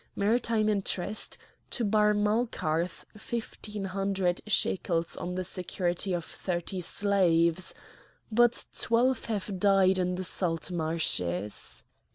[0.15, 1.37] maritime interest;
[1.69, 7.75] to Bar Malkarth fifteen hundred shekels on the security of thirty slaves.
[8.31, 11.83] But twelve have died in the salt marshes."